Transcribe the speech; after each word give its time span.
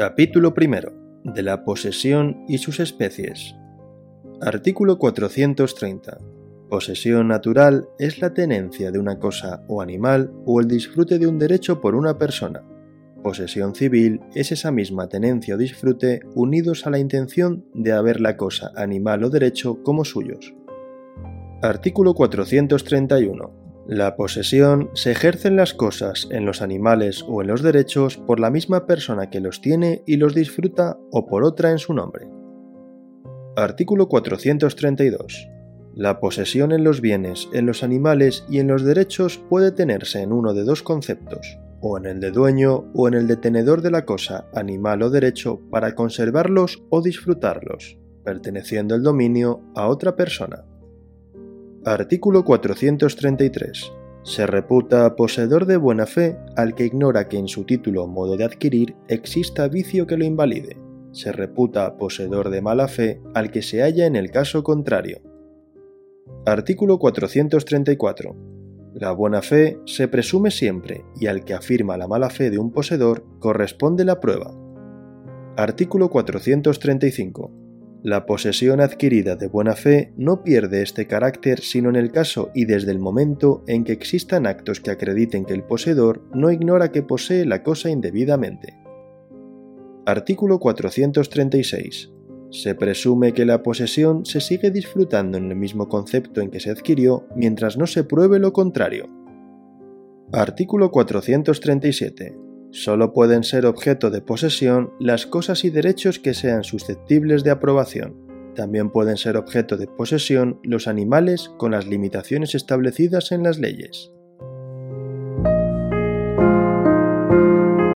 Capítulo 0.00 0.54
primero. 0.54 0.94
De 1.24 1.42
la 1.42 1.62
posesión 1.62 2.46
y 2.48 2.56
sus 2.56 2.80
especies. 2.80 3.54
Artículo 4.40 4.98
430. 4.98 6.16
Posesión 6.70 7.28
natural 7.28 7.86
es 7.98 8.18
la 8.22 8.32
tenencia 8.32 8.90
de 8.92 8.98
una 8.98 9.18
cosa 9.18 9.62
o 9.68 9.82
animal 9.82 10.32
o 10.46 10.58
el 10.58 10.68
disfrute 10.68 11.18
de 11.18 11.26
un 11.26 11.38
derecho 11.38 11.82
por 11.82 11.94
una 11.94 12.16
persona. 12.16 12.64
Posesión 13.22 13.74
civil 13.74 14.20
es 14.34 14.52
esa 14.52 14.70
misma 14.70 15.06
tenencia 15.06 15.56
o 15.56 15.58
disfrute 15.58 16.20
unidos 16.34 16.86
a 16.86 16.90
la 16.90 16.98
intención 16.98 17.66
de 17.74 17.92
haber 17.92 18.22
la 18.22 18.38
cosa, 18.38 18.72
animal 18.76 19.22
o 19.22 19.28
derecho 19.28 19.82
como 19.82 20.06
suyos. 20.06 20.54
Artículo 21.60 22.14
431. 22.14 23.59
La 23.90 24.14
posesión 24.14 24.88
se 24.94 25.10
ejerce 25.10 25.48
en 25.48 25.56
las 25.56 25.74
cosas, 25.74 26.28
en 26.30 26.46
los 26.46 26.62
animales 26.62 27.24
o 27.26 27.42
en 27.42 27.48
los 27.48 27.60
derechos 27.60 28.18
por 28.18 28.38
la 28.38 28.48
misma 28.48 28.86
persona 28.86 29.30
que 29.30 29.40
los 29.40 29.60
tiene 29.60 30.04
y 30.06 30.16
los 30.16 30.32
disfruta 30.32 30.96
o 31.10 31.26
por 31.26 31.42
otra 31.42 31.72
en 31.72 31.78
su 31.78 31.92
nombre. 31.92 32.28
Artículo 33.56 34.08
432. 34.08 35.48
La 35.96 36.20
posesión 36.20 36.70
en 36.70 36.84
los 36.84 37.00
bienes, 37.00 37.48
en 37.52 37.66
los 37.66 37.82
animales 37.82 38.44
y 38.48 38.60
en 38.60 38.68
los 38.68 38.84
derechos 38.84 39.42
puede 39.50 39.72
tenerse 39.72 40.22
en 40.22 40.32
uno 40.32 40.54
de 40.54 40.62
dos 40.62 40.84
conceptos, 40.84 41.58
o 41.80 41.98
en 41.98 42.06
el 42.06 42.20
de 42.20 42.30
dueño 42.30 42.92
o 42.94 43.08
en 43.08 43.14
el 43.14 43.26
de 43.26 43.38
tenedor 43.38 43.82
de 43.82 43.90
la 43.90 44.04
cosa, 44.04 44.46
animal 44.54 45.02
o 45.02 45.10
derecho, 45.10 45.62
para 45.68 45.96
conservarlos 45.96 46.80
o 46.90 47.02
disfrutarlos, 47.02 47.98
perteneciendo 48.24 48.94
el 48.94 49.02
dominio 49.02 49.64
a 49.74 49.88
otra 49.88 50.14
persona. 50.14 50.64
Artículo 51.86 52.44
433. 52.44 53.90
Se 54.22 54.46
reputa 54.46 55.16
poseedor 55.16 55.64
de 55.64 55.78
buena 55.78 56.04
fe 56.04 56.36
al 56.54 56.74
que 56.74 56.84
ignora 56.84 57.26
que 57.26 57.38
en 57.38 57.48
su 57.48 57.64
título 57.64 58.04
o 58.04 58.06
modo 58.06 58.36
de 58.36 58.44
adquirir 58.44 58.96
exista 59.08 59.66
vicio 59.66 60.06
que 60.06 60.18
lo 60.18 60.26
invalide. 60.26 60.76
Se 61.12 61.32
reputa 61.32 61.96
poseedor 61.96 62.50
de 62.50 62.60
mala 62.60 62.86
fe 62.86 63.22
al 63.32 63.50
que 63.50 63.62
se 63.62 63.80
halla 63.80 64.04
en 64.04 64.14
el 64.14 64.30
caso 64.30 64.62
contrario. 64.62 65.22
Artículo 66.44 66.98
434. 66.98 68.36
La 68.92 69.12
buena 69.12 69.40
fe 69.40 69.78
se 69.86 70.06
presume 70.06 70.50
siempre 70.50 71.06
y 71.18 71.28
al 71.28 71.46
que 71.46 71.54
afirma 71.54 71.96
la 71.96 72.06
mala 72.06 72.28
fe 72.28 72.50
de 72.50 72.58
un 72.58 72.72
poseedor 72.72 73.24
corresponde 73.38 74.04
la 74.04 74.20
prueba. 74.20 74.54
Artículo 75.56 76.10
435. 76.10 77.59
La 78.02 78.24
posesión 78.24 78.80
adquirida 78.80 79.36
de 79.36 79.46
buena 79.46 79.74
fe 79.74 80.14
no 80.16 80.42
pierde 80.42 80.80
este 80.80 81.06
carácter 81.06 81.60
sino 81.60 81.90
en 81.90 81.96
el 81.96 82.10
caso 82.10 82.50
y 82.54 82.64
desde 82.64 82.92
el 82.92 82.98
momento 82.98 83.62
en 83.66 83.84
que 83.84 83.92
existan 83.92 84.46
actos 84.46 84.80
que 84.80 84.90
acrediten 84.90 85.44
que 85.44 85.52
el 85.52 85.64
poseedor 85.64 86.22
no 86.32 86.50
ignora 86.50 86.92
que 86.92 87.02
posee 87.02 87.44
la 87.44 87.62
cosa 87.62 87.90
indebidamente. 87.90 88.78
Artículo 90.06 90.58
436. 90.58 92.10
Se 92.50 92.74
presume 92.74 93.34
que 93.34 93.44
la 93.44 93.62
posesión 93.62 94.24
se 94.24 94.40
sigue 94.40 94.70
disfrutando 94.70 95.36
en 95.36 95.50
el 95.50 95.56
mismo 95.56 95.86
concepto 95.88 96.40
en 96.40 96.50
que 96.50 96.58
se 96.58 96.70
adquirió 96.70 97.26
mientras 97.36 97.76
no 97.76 97.86
se 97.86 98.02
pruebe 98.02 98.38
lo 98.38 98.54
contrario. 98.54 99.10
Artículo 100.32 100.90
437. 100.90 102.49
Solo 102.72 103.12
pueden 103.12 103.42
ser 103.42 103.66
objeto 103.66 104.10
de 104.10 104.22
posesión 104.22 104.92
las 105.00 105.26
cosas 105.26 105.64
y 105.64 105.70
derechos 105.70 106.18
que 106.18 106.34
sean 106.34 106.62
susceptibles 106.62 107.42
de 107.42 107.50
aprobación. 107.50 108.14
También 108.54 108.90
pueden 108.90 109.16
ser 109.16 109.36
objeto 109.36 109.76
de 109.76 109.86
posesión 109.86 110.60
los 110.62 110.86
animales 110.86 111.50
con 111.58 111.72
las 111.72 111.86
limitaciones 111.86 112.54
establecidas 112.54 113.32
en 113.32 113.42
las 113.42 113.58
leyes. 113.58 114.12